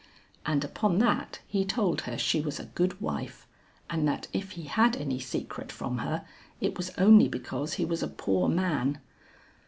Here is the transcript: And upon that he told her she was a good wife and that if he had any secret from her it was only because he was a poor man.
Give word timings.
And 0.47 0.63
upon 0.63 0.97
that 0.97 1.41
he 1.45 1.63
told 1.63 2.01
her 2.09 2.17
she 2.17 2.41
was 2.41 2.59
a 2.59 2.65
good 2.73 2.99
wife 2.99 3.45
and 3.87 4.07
that 4.07 4.27
if 4.33 4.53
he 4.53 4.63
had 4.63 4.95
any 4.97 5.19
secret 5.19 5.71
from 5.71 5.99
her 5.99 6.25
it 6.59 6.75
was 6.75 6.89
only 6.97 7.27
because 7.27 7.73
he 7.73 7.85
was 7.85 8.01
a 8.01 8.07
poor 8.07 8.49
man. 8.49 8.97